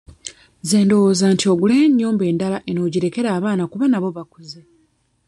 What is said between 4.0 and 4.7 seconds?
bakuze.